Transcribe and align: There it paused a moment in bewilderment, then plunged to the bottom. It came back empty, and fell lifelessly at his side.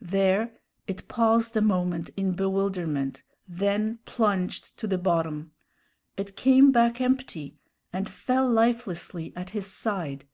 There 0.00 0.50
it 0.86 1.08
paused 1.08 1.54
a 1.58 1.60
moment 1.60 2.08
in 2.16 2.32
bewilderment, 2.32 3.22
then 3.46 3.98
plunged 4.06 4.74
to 4.78 4.86
the 4.86 4.96
bottom. 4.96 5.52
It 6.16 6.38
came 6.38 6.72
back 6.72 7.02
empty, 7.02 7.58
and 7.92 8.08
fell 8.08 8.48
lifelessly 8.48 9.34
at 9.36 9.50
his 9.50 9.66
side. 9.66 10.24